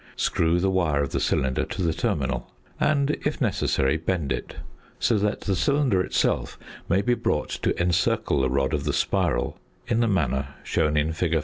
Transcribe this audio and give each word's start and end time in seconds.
Screw 0.15 0.59
the 0.59 0.71
wire 0.71 1.03
of 1.03 1.11
the 1.11 1.19
cylinder 1.19 1.63
to 1.63 1.83
the 1.83 1.93
terminal, 1.93 2.49
and, 2.79 3.11
if 3.23 3.39
necessary, 3.39 3.97
bend 3.97 4.31
it 4.31 4.55
so 4.97 5.19
that 5.19 5.41
the 5.41 5.55
cylinder 5.55 6.01
itself 6.01 6.57
may 6.89 7.03
be 7.03 7.13
brought 7.13 7.49
to 7.49 7.79
encircle 7.79 8.41
the 8.41 8.49
rod 8.49 8.73
of 8.73 8.83
the 8.85 8.93
spiral 8.93 9.59
in 9.85 9.99
the 9.99 10.07
manner 10.07 10.55
shown 10.63 10.97
in 10.97 11.13
fig. 11.13 11.39